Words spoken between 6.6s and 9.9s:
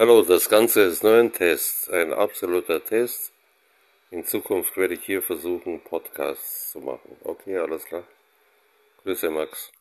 zu machen. Okay, alles klar. Grüße, Max.